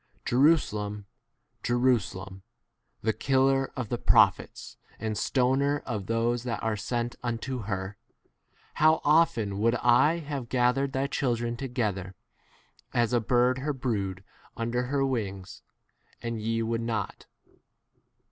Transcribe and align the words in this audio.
Jerusa 0.25 0.73
lem, 0.75 1.05
Jerusalem, 1.61 2.41
the 3.03 3.13
killer 3.13 3.71
of 3.75 3.89
the 3.89 3.99
prophets 3.99 4.75
and 4.99 5.15
stoner 5.15 5.83
of 5.85 6.07
those 6.07 6.41
that 6.41 6.63
are 6.63 6.75
sent 6.75 7.17
unto 7.21 7.59
her, 7.65 7.97
how 8.81 9.01
often 9.05 9.59
would 9.59 9.75
I 9.75 10.17
have 10.17 10.49
gathered 10.49 10.93
thy 10.93 11.05
children 11.05 11.55
to 11.57 11.67
gether, 11.67 12.15
as 12.95 13.13
a 13.13 13.19
bird 13.21 13.59
her 13.59 13.73
brood 13.73 14.23
under 14.57 14.79
35 14.85 14.91
her 14.91 15.05
wings, 15.05 15.61
and 16.19 16.41
ye 16.41 16.63
would 16.63 16.81
not. 16.81 17.27